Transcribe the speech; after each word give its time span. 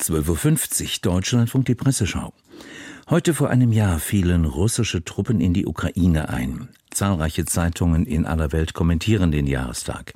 12.50 0.00 0.82
Uhr 0.84 0.88
Deutschlandfunk 1.02 1.66
die 1.66 1.74
Presseschau. 1.74 2.32
Heute 3.10 3.34
vor 3.34 3.50
einem 3.50 3.72
Jahr 3.72 3.98
fielen 3.98 4.44
russische 4.44 5.04
Truppen 5.04 5.40
in 5.40 5.54
die 5.54 5.66
Ukraine 5.66 6.28
ein. 6.28 6.68
Zahlreiche 6.90 7.44
Zeitungen 7.44 8.06
in 8.06 8.24
aller 8.24 8.52
Welt 8.52 8.74
kommentieren 8.74 9.30
den 9.30 9.46
Jahrestag. 9.46 10.14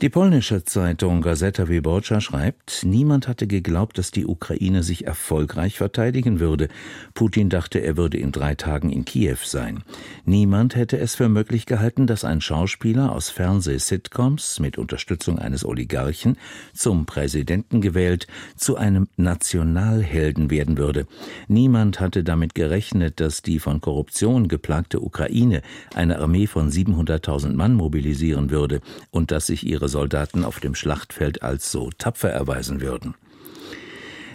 Die 0.00 0.10
polnische 0.10 0.64
Zeitung 0.64 1.22
Gazeta 1.22 1.68
Wyborcza 1.68 2.20
schreibt, 2.20 2.84
niemand 2.84 3.26
hatte 3.26 3.48
geglaubt, 3.48 3.98
dass 3.98 4.12
die 4.12 4.26
Ukraine 4.26 4.84
sich 4.84 5.08
erfolgreich 5.08 5.76
verteidigen 5.76 6.38
würde. 6.38 6.68
Putin 7.14 7.48
dachte, 7.48 7.80
er 7.80 7.96
würde 7.96 8.16
in 8.16 8.30
drei 8.30 8.54
Tagen 8.54 8.90
in 8.90 9.04
Kiew 9.04 9.38
sein. 9.44 9.82
Niemand 10.24 10.76
hätte 10.76 10.98
es 10.98 11.16
für 11.16 11.28
möglich 11.28 11.66
gehalten, 11.66 12.06
dass 12.06 12.24
ein 12.24 12.40
Schauspieler 12.40 13.10
aus 13.10 13.28
Fernseh-Sitcoms 13.30 14.60
mit 14.60 14.78
Unterstützung 14.78 15.40
eines 15.40 15.64
Oligarchen 15.64 16.36
zum 16.72 17.04
Präsidenten 17.04 17.80
gewählt 17.80 18.28
zu 18.54 18.76
einem 18.76 19.08
Nationalhelden 19.16 20.48
werden 20.48 20.78
würde. 20.78 21.08
Niemand 21.48 21.98
hatte 21.98 22.22
damit 22.22 22.54
gerechnet, 22.54 23.18
dass 23.18 23.42
die 23.42 23.58
von 23.58 23.80
Korruption 23.80 24.46
geplagte 24.46 25.00
Ukraine 25.00 25.60
eine 25.92 26.20
Armee 26.20 26.46
von 26.46 26.70
700.000 26.70 27.54
Mann 27.54 27.74
mobilisieren 27.74 28.50
würde 28.50 28.80
und 29.10 29.32
dass 29.32 29.48
sich 29.48 29.66
ihre 29.66 29.87
Soldaten 29.88 30.44
auf 30.44 30.60
dem 30.60 30.74
Schlachtfeld 30.74 31.42
als 31.42 31.72
so 31.72 31.90
tapfer 31.98 32.30
erweisen 32.30 32.80
würden. 32.80 33.14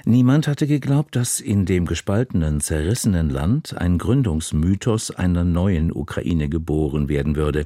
Niemand 0.06 0.50
hatte 0.50 0.68
geglaubt, 0.68 1.16
dass 1.16 1.40
in 1.40 1.66
dem 1.66 1.86
gespaltenen, 1.86 2.60
zerrissenen 2.60 3.30
Land 3.30 3.78
ein 3.78 3.98
Gründungsmythos 3.98 5.12
einer 5.12 5.46
neuen 5.46 5.94
Ukraine 5.94 6.50
geboren 6.50 7.08
werden 7.08 7.38
würde. 7.38 7.66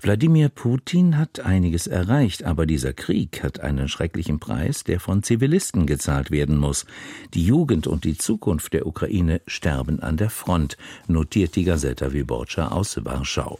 Wladimir 0.00 0.50
Putin 0.50 1.18
hat 1.18 1.40
einiges 1.40 1.88
erreicht, 1.88 2.44
aber 2.44 2.66
dieser 2.66 2.92
Krieg 2.92 3.42
hat 3.42 3.58
einen 3.58 3.88
schrecklichen 3.88 4.38
Preis, 4.38 4.84
der 4.84 5.00
von 5.00 5.24
Zivilisten 5.24 5.84
gezahlt 5.84 6.30
werden 6.30 6.58
muss. 6.58 6.86
Die 7.34 7.44
Jugend 7.44 7.88
und 7.88 8.04
die 8.04 8.16
Zukunft 8.16 8.72
der 8.72 8.86
Ukraine 8.86 9.40
sterben 9.48 9.98
an 9.98 10.16
der 10.16 10.30
Front, 10.30 10.76
notiert 11.08 11.56
die 11.56 11.64
Gazeta 11.64 12.12
Wyborcza 12.12 12.68
aus 12.68 13.04
Warschau. 13.04 13.58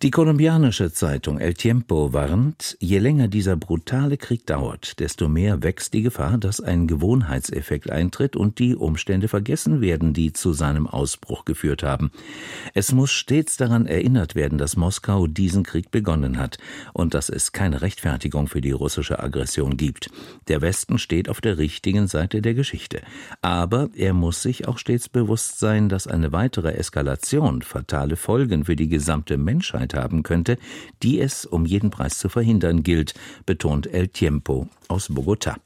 Die 0.00 0.12
kolumbianische 0.12 0.92
Zeitung 0.92 1.40
El 1.40 1.54
Tiempo 1.54 2.12
warnt, 2.12 2.76
je 2.78 3.00
länger 3.00 3.26
dieser 3.26 3.56
brutale 3.56 4.16
Krieg 4.16 4.46
dauert, 4.46 5.00
desto 5.00 5.28
mehr 5.28 5.64
wächst 5.64 5.92
die 5.92 6.02
Gefahr, 6.02 6.38
dass 6.38 6.60
ein 6.60 6.86
Gewohnheitseffekt 6.86 7.90
eintritt 7.90 8.36
und 8.36 8.60
die 8.60 8.76
Umstände 8.76 9.26
vergessen 9.26 9.80
werden, 9.80 10.12
die 10.12 10.32
zu 10.32 10.52
seinem 10.52 10.86
Ausbruch 10.86 11.44
geführt 11.44 11.82
haben. 11.82 12.12
Es 12.74 12.92
muss 12.92 13.10
stets 13.10 13.56
daran 13.56 13.86
erinnert 13.86 14.36
werden, 14.36 14.56
dass 14.56 14.76
Moskau 14.76 15.26
diesen 15.26 15.64
Krieg 15.64 15.90
begonnen 15.90 16.38
hat 16.38 16.58
und 16.92 17.12
dass 17.12 17.28
es 17.28 17.50
keine 17.50 17.82
Rechtfertigung 17.82 18.46
für 18.46 18.60
die 18.60 18.70
russische 18.70 19.18
Aggression 19.18 19.76
gibt. 19.76 20.12
Der 20.46 20.60
Westen 20.60 21.00
steht 21.00 21.28
auf 21.28 21.40
der 21.40 21.58
richtigen 21.58 22.06
Seite 22.06 22.40
der 22.40 22.54
Geschichte. 22.54 23.02
Aber 23.42 23.88
er 23.96 24.14
muss 24.14 24.42
sich 24.42 24.68
auch 24.68 24.78
stets 24.78 25.08
bewusst 25.08 25.58
sein, 25.58 25.88
dass 25.88 26.06
eine 26.06 26.30
weitere 26.30 26.74
Eskalation 26.74 27.62
fatale 27.62 28.14
Folgen 28.14 28.64
für 28.64 28.76
die 28.76 28.88
gesamte 28.88 29.36
Menschheit 29.36 29.87
Möglichkeit 29.88 29.94
haben 29.94 30.22
könnte, 30.22 30.58
die 31.02 31.20
es 31.20 31.46
um 31.46 31.64
jeden 31.66 31.90
Preis 31.90 32.18
zu 32.18 32.28
verhindern 32.28 32.82
gilt, 32.82 33.14
betont 33.46 33.86
El 33.86 34.08
Tiempo 34.08 34.68
aus 34.88 35.10
Bogotá. 35.10 35.56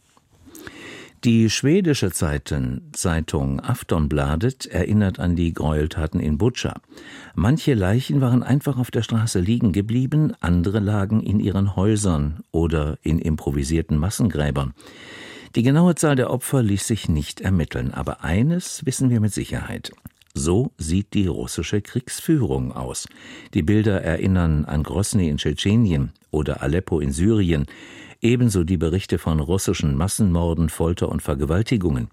Die 1.25 1.51
schwedische 1.51 2.11
Zeitung 2.11 3.61
Aftonbladet 3.61 4.67
erinnert 4.67 5.20
an 5.20 5.37
die 5.37 5.53
Gräueltaten 5.53 6.19
in 6.19 6.37
Butscha. 6.37 6.81
Manche 7.37 7.75
Leichen 7.75 8.20
waren 8.20 8.42
einfach 8.42 8.77
auf 8.77 8.91
der 8.91 9.03
Straße 9.03 9.39
liegen 9.39 9.73
geblieben, 9.73 10.33
andere 10.41 10.81
lagen 10.81 11.23
in 11.23 11.39
ihren 11.39 11.77
Häusern 11.77 12.42
oder 12.51 12.98
in 13.03 13.20
improvisierten 13.20 13.98
Massengräbern. 13.98 14.75
Die 15.55 15.62
genaue 15.62 15.95
Zahl 15.95 16.17
der 16.17 16.31
Opfer 16.31 16.61
ließ 16.61 16.89
sich 16.89 17.09
nicht 17.09 17.41
ermitteln, 17.41 17.95
aber 17.95 18.25
eines 18.25 18.84
wissen 18.84 19.09
wir 19.11 19.20
mit 19.20 19.33
Sicherheit. 19.33 19.92
So 20.35 20.73
sieht 20.79 21.15
die 21.15 21.27
russische 21.27 21.83
Kriegsführung 21.83 22.73
aus. 22.73 23.07
Die 23.55 23.63
Bilder 23.63 24.03
erinnern 24.03 24.65
an 24.65 24.83
Grosny 24.83 25.29
in 25.29 25.37
Tschetschenien 25.37 26.13
oder 26.31 26.63
Aleppo 26.63 27.01
in 27.01 27.13
Syrien, 27.13 27.67
ebenso 28.23 28.65
die 28.65 28.79
Berichte 28.79 29.19
von 29.19 29.41
russischen 29.41 29.97
Massenmorden, 29.97 30.69
Folter 30.69 31.11
und 31.11 31.23
Vergewaltigungen. 31.23 32.09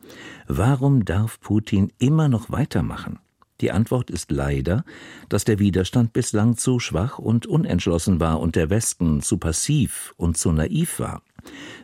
Warum 0.47 1.05
darf 1.05 1.39
Putin 1.39 1.93
immer 1.99 2.27
noch 2.27 2.51
weitermachen? 2.51 3.19
Die 3.61 3.71
Antwort 3.71 4.09
ist 4.09 4.31
leider, 4.31 4.85
dass 5.27 5.43
der 5.43 5.59
Widerstand 5.59 6.13
bislang 6.13 6.57
zu 6.57 6.79
schwach 6.79 7.19
und 7.19 7.45
unentschlossen 7.45 8.19
war 8.19 8.39
und 8.39 8.55
der 8.55 8.69
Westen 8.69 9.21
zu 9.21 9.37
passiv 9.37 10.13
und 10.17 10.37
zu 10.37 10.51
naiv 10.51 10.99
war. 10.99 11.21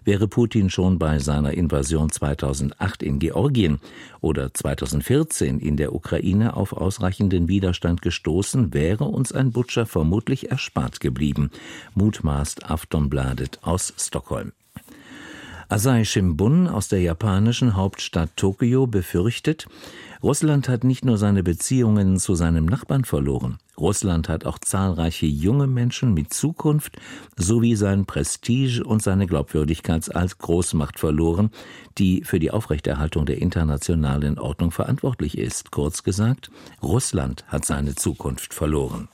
Wäre 0.03 0.27
Putin 0.27 0.69
schon 0.69 0.99
bei 0.99 1.19
seiner 1.19 1.53
Invasion 1.53 2.11
2008 2.11 3.03
in 3.03 3.19
Georgien 3.19 3.79
oder 4.21 4.53
2014 4.53 5.59
in 5.59 5.77
der 5.77 5.93
Ukraine 5.93 6.55
auf 6.55 6.73
ausreichenden 6.73 7.47
Widerstand 7.47 8.01
gestoßen, 8.01 8.73
wäre 8.73 9.05
uns 9.05 9.31
ein 9.31 9.51
Butcher 9.51 9.85
vermutlich 9.85 10.51
erspart 10.51 10.99
geblieben, 10.99 11.51
mutmaßt 11.94 12.69
Aftonbladet 12.69 13.59
aus 13.63 13.94
Stockholm. 13.97 14.51
Asahi 15.67 16.05
Shimbun 16.05 16.67
aus 16.67 16.87
der 16.89 17.01
japanischen 17.01 17.75
Hauptstadt 17.75 18.29
Tokio 18.35 18.85
befürchtet, 18.85 19.67
Russland 20.21 20.69
hat 20.69 20.83
nicht 20.83 21.05
nur 21.05 21.17
seine 21.17 21.43
Beziehungen 21.43 22.17
zu 22.17 22.35
seinem 22.35 22.65
Nachbarn 22.65 23.03
verloren, 23.03 23.57
Russland 23.77 24.29
hat 24.29 24.45
auch 24.45 24.59
zahlreiche 24.59 25.25
junge 25.25 25.67
Menschen 25.67 26.13
mit 26.13 26.33
Zukunft 26.33 26.97
sowie 27.35 27.75
sein 27.75 28.05
Prestige 28.05 28.83
und 28.83 29.01
seine 29.01 29.27
Glaubwürdigkeit 29.27 30.15
als 30.15 30.37
Großmacht 30.37 30.99
verloren, 30.99 31.49
die 31.97 32.23
für 32.23 32.39
die 32.39 32.51
Aufrechterhaltung 32.51 33.25
der 33.25 33.41
internationalen 33.41 34.39
Ordnung 34.39 34.71
verantwortlich 34.71 35.37
ist. 35.37 35.71
Kurz 35.71 36.03
gesagt, 36.03 36.51
Russland 36.81 37.43
hat 37.47 37.65
seine 37.65 37.95
Zukunft 37.95 38.53
verloren. 38.53 39.09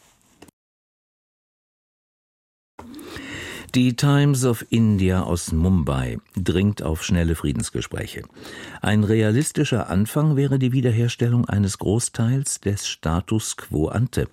Die 3.74 3.96
Times 3.96 4.44
of 4.44 4.66
India 4.70 5.24
aus 5.24 5.54
Mumbai 5.54 6.18
dringt 6.36 6.84
auf 6.84 7.06
schnelle 7.06 7.36
Friedensgespräche. 7.36 8.24
Ein 8.82 9.06
realistischer 9.06 9.90
Anfang 9.90 10.36
wäre 10.36 10.60
die 10.60 10.74
Wiederherstellung 10.74 11.48
eines 11.48 11.78
Großteils 11.78 12.60
des 12.60 12.86
Status 12.86 13.56
quo 13.56 13.88
ante. 13.88 14.28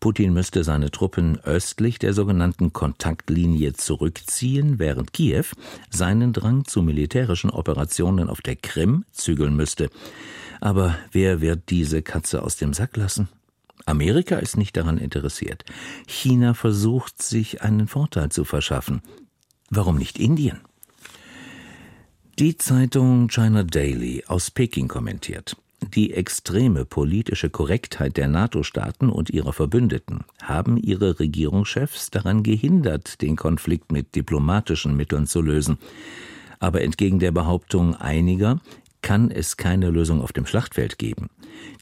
Putin 0.00 0.34
müsste 0.34 0.64
seine 0.64 0.90
Truppen 0.90 1.40
östlich 1.44 1.98
der 1.98 2.12
sogenannten 2.12 2.74
Kontaktlinie 2.74 3.72
zurückziehen, 3.72 4.78
während 4.78 5.14
Kiew 5.14 5.46
seinen 5.88 6.34
Drang 6.34 6.66
zu 6.66 6.82
militärischen 6.82 7.48
Operationen 7.48 8.28
auf 8.28 8.42
der 8.42 8.56
Krim 8.56 9.06
zügeln 9.12 9.56
müsste. 9.56 9.88
Aber 10.60 10.94
wer 11.10 11.40
wird 11.40 11.70
diese 11.70 12.02
Katze 12.02 12.42
aus 12.42 12.56
dem 12.56 12.74
Sack 12.74 12.98
lassen? 12.98 13.30
Amerika 13.86 14.36
ist 14.36 14.56
nicht 14.56 14.76
daran 14.76 14.98
interessiert. 14.98 15.64
China 16.06 16.54
versucht, 16.54 17.22
sich 17.22 17.62
einen 17.62 17.86
Vorteil 17.86 18.30
zu 18.30 18.44
verschaffen. 18.44 19.02
Warum 19.70 19.96
nicht 19.96 20.18
Indien? 20.18 20.60
Die 22.38 22.56
Zeitung 22.56 23.28
China 23.28 23.62
Daily 23.62 24.24
aus 24.26 24.50
Peking 24.50 24.88
kommentiert. 24.88 25.56
Die 25.94 26.14
extreme 26.14 26.84
politische 26.84 27.50
Korrektheit 27.50 28.16
der 28.16 28.28
NATO-Staaten 28.28 29.10
und 29.10 29.30
ihrer 29.30 29.52
Verbündeten 29.52 30.24
haben 30.42 30.76
ihre 30.76 31.20
Regierungschefs 31.20 32.10
daran 32.10 32.42
gehindert, 32.42 33.20
den 33.20 33.36
Konflikt 33.36 33.92
mit 33.92 34.14
diplomatischen 34.14 34.96
Mitteln 34.96 35.26
zu 35.26 35.42
lösen. 35.42 35.78
Aber 36.58 36.80
entgegen 36.80 37.18
der 37.18 37.32
Behauptung 37.32 37.94
einiger 37.94 38.60
kann 39.02 39.30
es 39.30 39.56
keine 39.56 39.90
Lösung 39.90 40.22
auf 40.22 40.32
dem 40.32 40.46
Schlachtfeld 40.46 40.98
geben. 40.98 41.28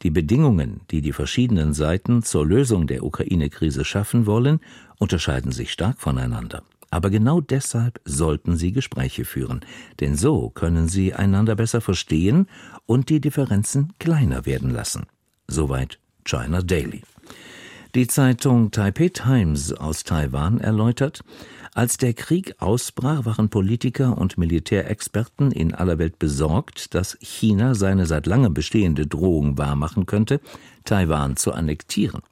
Die 0.03 0.11
Bedingungen, 0.11 0.81
die 0.91 1.01
die 1.01 1.13
verschiedenen 1.13 1.75
Seiten 1.75 2.23
zur 2.23 2.47
Lösung 2.47 2.87
der 2.87 3.05
Ukraine-Krise 3.05 3.85
schaffen 3.85 4.27
wollen, 4.27 4.61
unterscheiden 4.99 5.53
sich 5.53 5.73
stark 5.73 6.01
voneinander. 6.01 6.63
Aber 6.91 7.09
genau 7.09 7.41
deshalb 7.41 8.01
sollten 8.05 8.57
sie 8.57 8.73
Gespräche 8.73 9.25
führen, 9.25 9.61
denn 10.01 10.15
so 10.15 10.51
können 10.51 10.89
sie 10.89 11.15
einander 11.15 11.57
besser 11.57 11.81
verstehen 11.81 12.47
und 12.85 13.09
die 13.09 13.21
Differenzen 13.21 13.95
kleiner 13.99 14.45
werden 14.45 14.71
lassen. 14.71 15.07
Soweit 15.49 15.99
China 16.25 16.61
Daily. 16.61 17.03
Die 17.95 18.07
Zeitung 18.07 18.71
Taipei 18.71 19.11
Times 19.11 19.71
aus 19.75 20.03
Taiwan 20.03 20.59
erläutert, 20.59 21.21
als 21.75 21.99
der 21.99 22.15
Krieg 22.15 22.55
ausbrach, 22.59 23.27
waren 23.27 23.51
Politiker 23.51 24.17
und 24.17 24.39
Militärexperten 24.39 25.53
in 25.53 25.75
aller 25.75 25.99
Welt 25.99 26.19
besorgt, 26.19 26.95
dass 26.95 27.19
China 27.21 27.75
seine 27.75 28.07
seit 28.07 28.25
langem 28.25 28.55
bestehende 28.55 29.07
Drohung 29.07 29.59
wahrmachen 29.59 30.07
könnte, 30.07 30.41
Taiwan 30.85 31.37
zu 31.37 31.53
annektieren. 31.53 32.23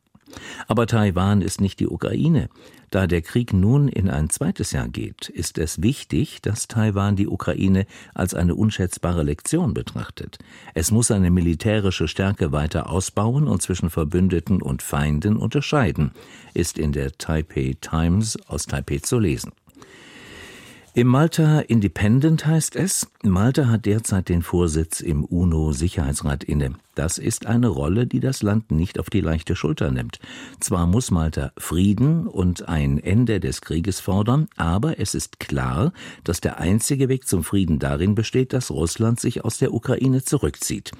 Aber 0.68 0.86
Taiwan 0.86 1.42
ist 1.42 1.60
nicht 1.60 1.80
die 1.80 1.88
Ukraine. 1.88 2.48
Da 2.90 3.06
der 3.06 3.22
Krieg 3.22 3.52
nun 3.52 3.88
in 3.88 4.10
ein 4.10 4.30
zweites 4.30 4.72
Jahr 4.72 4.88
geht, 4.88 5.28
ist 5.28 5.58
es 5.58 5.80
wichtig, 5.80 6.42
dass 6.42 6.66
Taiwan 6.66 7.14
die 7.14 7.28
Ukraine 7.28 7.86
als 8.14 8.34
eine 8.34 8.56
unschätzbare 8.56 9.22
Lektion 9.22 9.74
betrachtet. 9.74 10.38
Es 10.74 10.90
muss 10.90 11.06
seine 11.06 11.30
militärische 11.30 12.08
Stärke 12.08 12.50
weiter 12.50 12.90
ausbauen 12.90 13.46
und 13.46 13.62
zwischen 13.62 13.90
Verbündeten 13.90 14.60
und 14.60 14.82
Feinden 14.82 15.36
unterscheiden, 15.36 16.10
ist 16.52 16.78
in 16.78 16.90
der 16.90 17.12
Taipei 17.12 17.76
Times 17.80 18.36
aus 18.48 18.66
Taipei 18.66 18.98
zu 18.98 19.20
lesen. 19.20 19.52
Im 20.92 21.06
Malta 21.06 21.60
Independent 21.60 22.46
heißt 22.46 22.74
es, 22.74 23.12
Malta 23.22 23.68
hat 23.68 23.86
derzeit 23.86 24.28
den 24.28 24.42
Vorsitz 24.42 25.00
im 25.00 25.24
UNO-Sicherheitsrat 25.24 26.42
inne. 26.42 26.74
Das 26.96 27.16
ist 27.16 27.46
eine 27.46 27.68
Rolle, 27.68 28.08
die 28.08 28.18
das 28.18 28.42
Land 28.42 28.72
nicht 28.72 28.98
auf 28.98 29.08
die 29.08 29.20
leichte 29.20 29.54
Schulter 29.54 29.92
nimmt. 29.92 30.18
Zwar 30.58 30.88
muss 30.88 31.12
Malta 31.12 31.52
Frieden 31.56 32.26
und 32.26 32.68
ein 32.68 32.98
Ende 32.98 33.38
des 33.38 33.60
Krieges 33.60 34.00
fordern, 34.00 34.48
aber 34.56 34.98
es 34.98 35.14
ist 35.14 35.38
klar, 35.38 35.92
dass 36.24 36.40
der 36.40 36.58
einzige 36.58 37.08
Weg 37.08 37.28
zum 37.28 37.44
Frieden 37.44 37.78
darin 37.78 38.16
besteht, 38.16 38.52
dass 38.52 38.72
Russland 38.72 39.20
sich 39.20 39.44
aus 39.44 39.58
der 39.58 39.72
Ukraine 39.72 40.24
zurückzieht. 40.24 40.90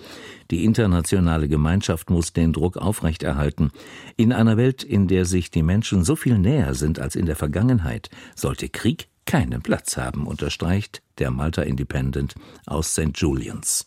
Die 0.52 0.64
internationale 0.64 1.48
Gemeinschaft 1.48 2.10
muss 2.10 2.32
den 2.32 2.52
Druck 2.52 2.76
aufrechterhalten. 2.76 3.72
In 4.16 4.32
einer 4.32 4.56
Welt, 4.56 4.84
in 4.84 5.08
der 5.08 5.24
sich 5.24 5.50
die 5.50 5.64
Menschen 5.64 6.04
so 6.04 6.14
viel 6.14 6.38
näher 6.38 6.74
sind 6.74 7.00
als 7.00 7.16
in 7.16 7.26
der 7.26 7.36
Vergangenheit, 7.36 8.08
sollte 8.36 8.68
Krieg 8.68 9.08
keinen 9.30 9.62
Platz 9.62 9.96
haben, 9.96 10.26
unterstreicht 10.26 11.02
der 11.18 11.30
Malta 11.30 11.62
Independent 11.62 12.34
aus 12.66 12.94
St. 12.94 13.12
Julians. 13.14 13.86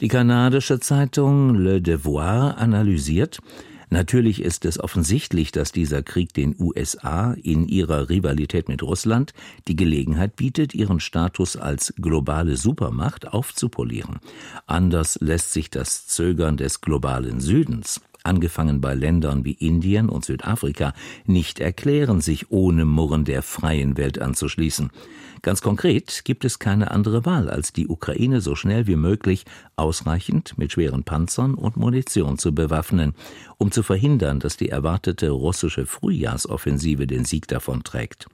Die 0.00 0.08
kanadische 0.08 0.80
Zeitung 0.80 1.54
Le 1.54 1.80
Devoir 1.80 2.58
analysiert, 2.58 3.38
Natürlich 3.92 4.40
ist 4.40 4.64
es 4.66 4.78
offensichtlich, 4.78 5.50
dass 5.50 5.72
dieser 5.72 6.04
Krieg 6.04 6.32
den 6.32 6.54
USA 6.60 7.32
in 7.32 7.66
ihrer 7.66 8.08
Rivalität 8.08 8.68
mit 8.68 8.84
Russland 8.84 9.34
die 9.66 9.74
Gelegenheit 9.74 10.36
bietet, 10.36 10.74
ihren 10.74 11.00
Status 11.00 11.56
als 11.56 11.92
globale 12.00 12.56
Supermacht 12.56 13.26
aufzupolieren. 13.26 14.20
Anders 14.66 15.18
lässt 15.20 15.52
sich 15.52 15.70
das 15.70 16.06
Zögern 16.06 16.56
des 16.56 16.82
globalen 16.82 17.40
Südens 17.40 18.00
angefangen 18.22 18.80
bei 18.80 18.94
Ländern 18.94 19.44
wie 19.44 19.52
Indien 19.52 20.08
und 20.08 20.24
Südafrika, 20.24 20.92
nicht 21.26 21.60
erklären, 21.60 22.20
sich 22.20 22.50
ohne 22.50 22.84
Murren 22.84 23.24
der 23.24 23.42
freien 23.42 23.96
Welt 23.96 24.20
anzuschließen. 24.20 24.90
Ganz 25.42 25.62
konkret 25.62 26.24
gibt 26.24 26.44
es 26.44 26.58
keine 26.58 26.90
andere 26.90 27.24
Wahl, 27.24 27.48
als 27.48 27.72
die 27.72 27.88
Ukraine 27.88 28.42
so 28.42 28.54
schnell 28.54 28.86
wie 28.86 28.96
möglich 28.96 29.46
ausreichend 29.76 30.58
mit 30.58 30.72
schweren 30.72 31.02
Panzern 31.02 31.54
und 31.54 31.78
Munition 31.78 32.36
zu 32.36 32.54
bewaffnen, 32.54 33.14
um 33.56 33.72
zu 33.72 33.82
verhindern, 33.82 34.38
dass 34.38 34.58
die 34.58 34.68
erwartete 34.68 35.30
russische 35.30 35.86
Frühjahrsoffensive 35.86 37.06
den 37.06 37.24
Sieg 37.24 37.48
davonträgt. 37.48 38.26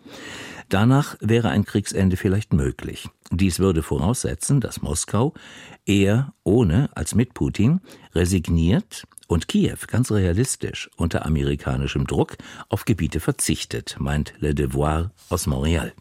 Danach 0.68 1.16
wäre 1.20 1.50
ein 1.50 1.64
Kriegsende 1.64 2.16
vielleicht 2.16 2.52
möglich. 2.52 3.08
Dies 3.30 3.60
würde 3.60 3.82
voraussetzen, 3.82 4.60
dass 4.60 4.82
Moskau 4.82 5.32
eher 5.84 6.32
ohne 6.42 6.88
als 6.94 7.14
mit 7.14 7.34
Putin 7.34 7.80
resigniert 8.14 9.04
und 9.28 9.46
Kiew 9.46 9.78
ganz 9.86 10.10
realistisch 10.10 10.90
unter 10.96 11.24
amerikanischem 11.24 12.06
Druck 12.06 12.36
auf 12.68 12.84
Gebiete 12.84 13.20
verzichtet, 13.20 13.96
meint 13.98 14.34
Le 14.38 14.54
Devoir 14.54 15.12
aus 15.28 15.46
Montreal. 15.46 15.92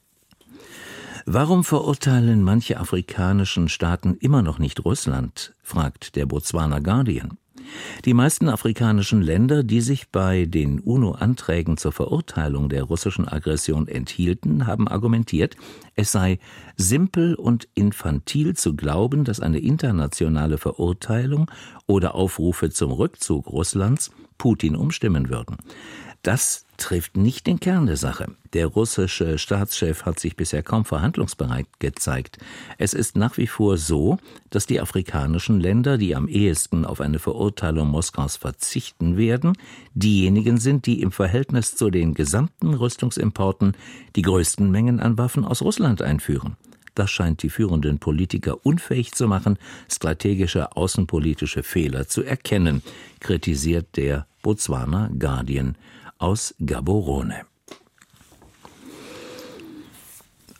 Warum 1.27 1.63
verurteilen 1.63 2.43
manche 2.43 2.79
afrikanischen 2.79 3.67
Staaten 3.67 4.15
immer 4.15 4.41
noch 4.41 4.59
nicht 4.59 4.85
Russland? 4.85 5.55
fragt 5.63 6.15
der 6.15 6.27
Botswana 6.27 6.79
Guardian. 6.79 7.37
Die 8.05 8.13
meisten 8.13 8.49
afrikanischen 8.49 9.21
Länder, 9.21 9.63
die 9.63 9.81
sich 9.81 10.09
bei 10.09 10.45
den 10.45 10.79
UNO-Anträgen 10.79 11.77
zur 11.77 11.91
Verurteilung 11.91 12.69
der 12.69 12.83
russischen 12.83 13.27
Aggression 13.27 13.87
enthielten, 13.87 14.67
haben 14.67 14.87
argumentiert, 14.87 15.55
es 15.95 16.11
sei 16.11 16.39
simpel 16.75 17.35
und 17.35 17.67
infantil 17.73 18.55
zu 18.55 18.75
glauben, 18.75 19.23
dass 19.23 19.39
eine 19.39 19.59
internationale 19.59 20.57
Verurteilung 20.57 21.49
oder 21.87 22.15
Aufrufe 22.15 22.69
zum 22.69 22.91
Rückzug 22.91 23.47
Russlands 23.47 24.11
Putin 24.37 24.75
umstimmen 24.75 25.29
würden. 25.29 25.57
Das 26.25 26.65
trifft 26.77 27.17
nicht 27.17 27.45
den 27.45 27.59
Kern 27.59 27.85
der 27.85 27.97
Sache. 27.97 28.25
Der 28.53 28.65
russische 28.65 29.37
Staatschef 29.37 30.05
hat 30.05 30.19
sich 30.19 30.35
bisher 30.35 30.63
kaum 30.63 30.83
verhandlungsbereit 30.83 31.67
gezeigt. 31.77 32.39
Es 32.79 32.95
ist 32.95 33.15
nach 33.15 33.37
wie 33.37 33.45
vor 33.45 33.77
so, 33.77 34.17
dass 34.49 34.65
die 34.65 34.81
afrikanischen 34.81 35.59
Länder, 35.59 35.99
die 35.99 36.15
am 36.15 36.27
ehesten 36.27 36.83
auf 36.83 36.99
eine 36.99 37.19
Verurteilung 37.19 37.89
Moskaus 37.89 38.37
verzichten 38.37 39.17
werden, 39.17 39.53
diejenigen 39.93 40.57
sind, 40.57 40.87
die 40.87 41.03
im 41.03 41.11
Verhältnis 41.11 41.75
zu 41.75 41.91
den 41.91 42.15
gesamten 42.15 42.73
Rüstungsimporten 42.73 43.77
die 44.15 44.23
größten 44.23 44.71
Mengen 44.71 44.99
an 44.99 45.19
Waffen 45.19 45.45
aus 45.45 45.61
Russland 45.61 46.01
einführen. 46.01 46.57
Das 46.95 47.11
scheint 47.11 47.43
die 47.43 47.51
führenden 47.51 47.99
Politiker 47.99 48.65
unfähig 48.65 49.11
zu 49.11 49.27
machen, 49.27 49.59
strategische 49.91 50.75
außenpolitische 50.75 51.61
Fehler 51.61 52.07
zu 52.07 52.23
erkennen, 52.23 52.81
kritisiert 53.19 53.95
der 53.95 54.25
Botswana 54.41 55.11
Guardian 55.19 55.75
aus 56.25 56.55
Gaborone. 56.57 57.45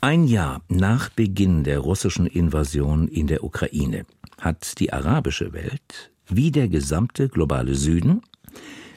Ein 0.00 0.28
Jahr 0.28 0.62
nach 0.68 1.08
Beginn 1.08 1.64
der 1.64 1.80
russischen 1.80 2.28
Invasion 2.28 3.08
in 3.08 3.26
der 3.26 3.42
Ukraine 3.42 4.06
hat 4.40 4.78
die 4.78 4.92
arabische 4.92 5.52
Welt, 5.52 6.12
wie 6.28 6.52
der 6.52 6.68
gesamte 6.68 7.28
globale 7.28 7.74
Süden, 7.74 8.22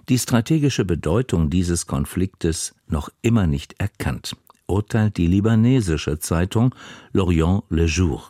die 0.09 0.19
strategische 0.19 0.85
Bedeutung 0.85 1.49
dieses 1.49 1.87
Konfliktes 1.87 2.75
noch 2.87 3.09
immer 3.23 3.47
nicht 3.47 3.73
erkannt, 3.79 4.35
urteilt 4.67 5.17
die 5.17 5.25
libanesische 5.25 6.19
Zeitung 6.19 6.75
L'Orient 7.15 7.63
Le 7.69 7.85
Jour. 7.85 8.29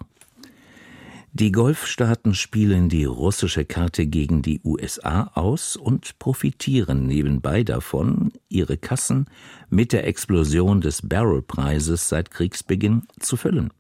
Die 1.32 1.52
Golfstaaten 1.52 2.34
spielen 2.34 2.90
die 2.90 3.06
russische 3.06 3.64
Karte 3.64 4.08
gegen 4.08 4.42
die 4.42 4.62
USA 4.64 5.30
aus 5.36 5.76
und 5.76 6.18
profitieren 6.18 7.06
nebenbei 7.06 7.64
davon, 7.64 8.32
ihre 8.50 8.78
Kassen 8.78 9.28
mit 9.70 9.94
der 9.94 10.08
Explosion 10.08 10.82
des 10.82 11.08
Barrelpreises 11.08 12.10
seit 12.10 12.32
Kriegsbeginn 12.32 13.04
zu 13.20 13.38
füllen. 13.38 13.72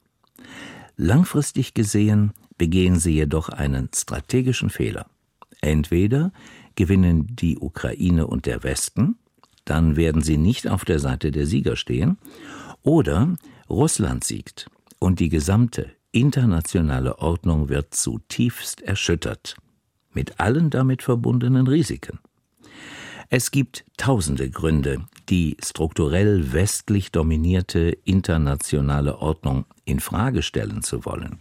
Langfristig 0.95 1.73
gesehen 1.73 2.33
begehen 2.57 2.99
sie 2.99 3.13
jedoch 3.13 3.49
einen 3.49 3.89
strategischen 3.95 4.69
Fehler. 4.69 5.07
Entweder 5.61 6.31
gewinnen 6.75 7.35
die 7.35 7.57
Ukraine 7.57 8.27
und 8.27 8.45
der 8.45 8.63
Westen, 8.63 9.17
dann 9.65 9.95
werden 9.95 10.21
sie 10.21 10.37
nicht 10.37 10.67
auf 10.67 10.85
der 10.85 10.99
Seite 10.99 11.31
der 11.31 11.47
Sieger 11.47 11.75
stehen, 11.75 12.19
oder 12.83 13.35
Russland 13.69 14.23
siegt 14.23 14.69
und 14.99 15.19
die 15.19 15.29
gesamte 15.29 15.98
internationale 16.11 17.19
Ordnung 17.19 17.69
wird 17.69 17.93
zutiefst 17.93 18.81
erschüttert, 18.81 19.55
mit 20.13 20.39
allen 20.39 20.69
damit 20.69 21.03
verbundenen 21.03 21.67
Risiken. 21.67 22.19
Es 23.29 23.51
gibt 23.51 23.85
tausende 23.97 24.49
Gründe, 24.49 25.05
die 25.29 25.55
strukturell 25.63 26.51
westlich 26.51 27.11
dominierte 27.11 27.95
internationale 28.03 29.19
Ordnung 29.19 29.65
in 29.85 29.99
Frage 29.99 30.41
stellen 30.41 30.81
zu 30.81 31.05
wollen. 31.05 31.37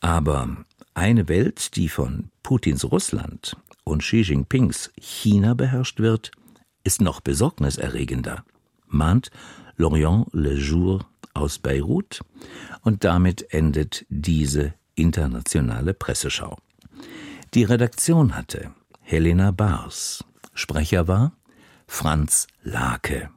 Aber 0.00 0.56
eine 0.94 1.28
Welt, 1.28 1.74
die 1.74 1.88
von 1.88 2.30
Putins 2.44 2.84
Russland 2.84 3.56
und 3.82 4.02
Xi 4.02 4.20
Jinpings 4.20 4.92
China 5.00 5.54
beherrscht 5.54 5.98
wird, 5.98 6.30
ist 6.84 7.00
noch 7.00 7.20
besorgniserregender, 7.20 8.44
mahnt 8.86 9.30
Lorient 9.76 10.28
Le 10.32 10.54
Jour 10.54 11.04
aus 11.36 11.58
Beirut 11.58 12.20
und 12.82 13.04
damit 13.04 13.52
endet 13.52 14.06
diese 14.08 14.74
internationale 14.94 15.94
Presseschau. 15.94 16.58
Die 17.54 17.64
Redaktion 17.64 18.34
hatte 18.34 18.72
Helena 19.00 19.50
Bars, 19.50 20.24
Sprecher 20.54 21.06
war 21.06 21.32
Franz 21.86 22.46
Lake. 22.62 23.30